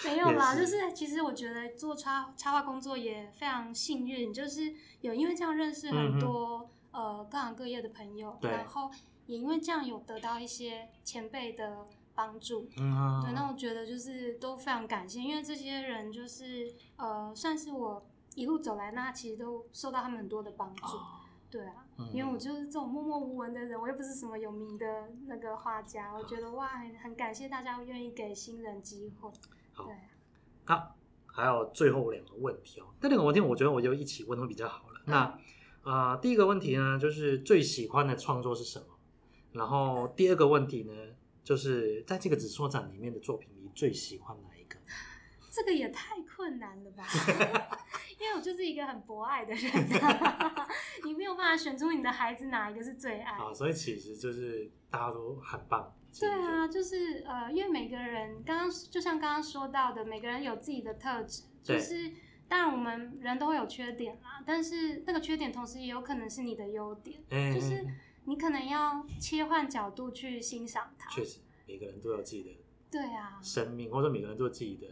[0.04, 0.54] 没有啦。
[0.54, 6.58] 就是其实我觉得做插插画工作也非常幸运，就是有因为这样认识很多。
[6.58, 8.90] 嗯呃，各行各业的朋友，然后
[9.24, 21.00] 也因为这样有得到一些前辈的帮助，嗯，对，那我觉得就是都非常感谢，因为这些人就是呃，算是我一路走来，那其实都受到他们很多的帮助，哦，
[21.50, 29.30] 对啊，嗯，因为我就是这种默默无闻的人，我又不是什么有名的那个画家，我觉得哇，很很感谢大家愿意给新人机会，
[29.76, 29.86] 对，
[30.64, 35.38] 好，还有最后两个问题哦，这两个问题我觉得我就一起问会比较好了，嗯，那。
[35.84, 38.86] 啊、呃，第一个问题呢，就是最喜欢的创作是什么？
[39.50, 40.92] 然后第二个问题呢，
[41.42, 44.78] 就是在这个纸塑展里面的作品你最喜欢哪一个？
[45.50, 47.04] 这个也太困难了吧！
[48.16, 49.88] 因为我就是一个很博爱的人，
[51.04, 53.32] 你没有办法选出你的孩子哪一个是最爱。
[53.32, 55.92] 啊，所以其实就是大家都很棒。
[56.20, 62.12] 对啊，就是呃，因为每个人刚刚就像刚刚说到的，每个人有自己的特质，就是。
[62.48, 67.82] 当然，我们人都会有缺点啦，但是那个缺点同时也有可能是你的优点，嗯，就是
[68.26, 71.08] 你可能要切换角度去欣赏它。
[71.08, 72.50] 确实，每个人都有自己的
[72.90, 74.86] 对啊生命，或者每个人都有自己的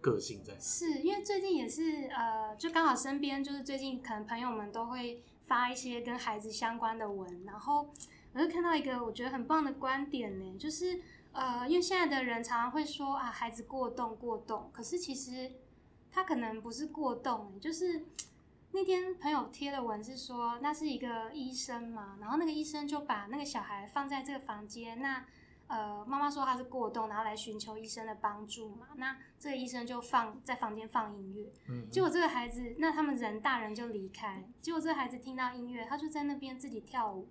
[0.00, 0.58] 个性在。
[0.58, 7.92] 是因为最近也是呃，就刚好身边就是最近可能朋友们都会发一些跟孩子相关的文，然后
[8.34, 11.00] 我就看到一个我觉得很棒的观点呢，就是
[11.32, 15.52] 呃，因为现在的人常常会说啊，孩子过动过动，可是其实。
[16.16, 18.04] 他可能不是过动，就是
[18.70, 25.26] 那天朋友贴的文是说，那是一个医生嘛，然后那个医生就把那个小孩放在这个房间，那
[25.66, 37.28] 呃妈妈说他是过动，然后来寻求医生的帮助嘛，那这个医生就放在房间放音乐，嗯，结果这个孩子，那他们人大人就离开，结果这个孩子听到音乐，他就在那边自己跳舞，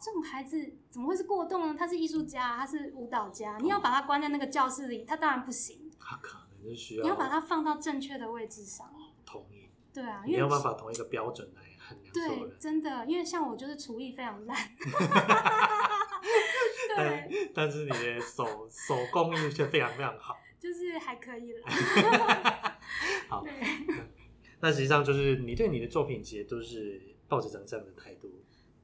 [0.00, 1.76] 这种孩子怎么会是过动呢？
[1.78, 6.48] 他是艺术家，他是舞蹈家，你要把他关在那个教室里，他当然不行，他可能。
[6.60, 8.92] 能就需要你要把他放到正确的位置上。
[9.24, 9.70] 同意。
[9.94, 12.12] 对啊，没有办法同一个标准来衡量。
[12.12, 14.56] 对，真的，因为像我就是厨艺非常烂。
[16.96, 20.36] 对，但是你的手手工艺却非常非常好。
[20.58, 21.60] 就是还可以了。
[23.28, 23.44] 好。
[24.60, 28.37] 那实际上就是你对你的作品其实都是抱着这样的态度。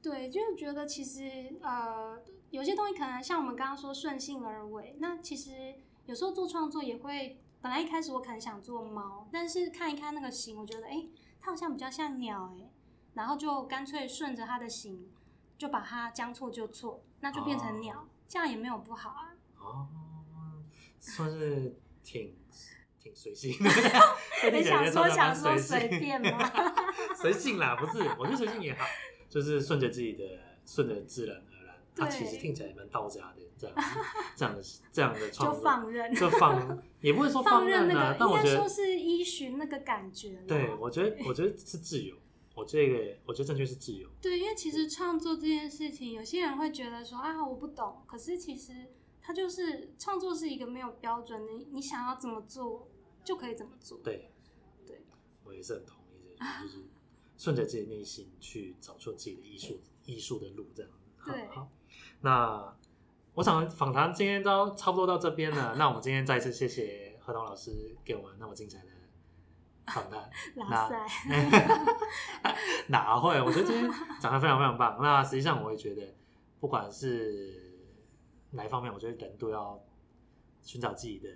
[0.07, 4.95] 对，就是觉得其实呃，有些东西可能像我们刚刚说顺性而为。
[4.99, 5.73] 那其实
[6.05, 11.07] 有时候做创作也会，本来一开始我可能想做猫，但是看一看那个形，我觉得哎，
[11.41, 12.69] 它好像比较像鸟哎，
[13.15, 15.09] 然后就干脆顺着它的形，
[15.57, 19.33] 就把它将错就错，那就变成鸟，哦、这样也没有不好啊。
[19.57, 19.87] 哦，
[20.99, 22.35] 算是挺。
[22.99, 23.51] 挺随性，
[24.51, 26.51] 你想说想说随便吗？
[27.15, 28.83] 随性啦，不是，我觉得随性也好，
[29.35, 30.23] 就是顺着自己的，
[30.65, 31.75] 顺着自然而然。
[31.93, 33.75] 它其实听起来蛮道家的，这样
[34.33, 34.63] 这样的
[34.93, 40.41] 这样的 创作，就放任，就放，也不会说放任啊，但我觉得说是依循那个感觉。
[40.47, 42.15] 对，我觉得我觉得是自由，
[42.55, 44.09] 我这个我觉得正确是自由。
[44.21, 48.71] 对，因为其实创作这件事情，有些人会觉得说啊，我不懂，可是其实
[49.21, 52.89] 它就是创作是一个没有标准的，你想要怎么做。
[53.25, 53.97] 就可以怎么做？
[54.03, 54.29] 对，
[54.85, 55.03] 对，
[55.43, 56.85] 我也是很同意的，就是
[57.37, 60.91] 顺着自己内心去找出自己的艺术艺术的路，这样。
[61.25, 61.67] 对，好，
[62.21, 62.75] 那
[63.33, 65.75] 我想访谈今天都差不多到这边了。
[65.77, 68.91] 那我们今天再次谢谢何东老师给我们那么精彩的
[69.87, 70.29] 访谈。
[70.55, 71.07] 哪塞？
[72.87, 73.41] 哪会？
[73.41, 73.89] 我觉得今天
[74.21, 74.97] 讲的非常非常棒。
[75.01, 76.15] 那实际上我也觉得，
[76.59, 77.83] 不管是
[78.51, 79.83] 哪一方面，我觉得人都要
[80.61, 81.29] 寻找自己的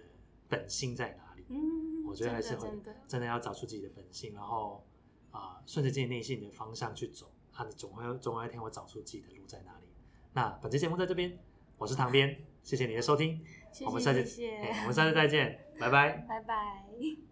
[0.48, 1.24] 本心在哪。
[1.52, 2.70] 嗯，我觉得还是会
[3.08, 4.86] 真的要找出自己的本性，然后
[5.32, 9.88] 啊，顺着自己内心的方向去走，啊，你总会总有一天会找出自己的路在哪里。
[10.34, 11.38] 那本期节目在这边，
[11.78, 14.42] 我是唐边，谢谢你的收听，谢谢，我们下次，
[14.82, 17.29] 我们下次再见，拜拜，拜拜。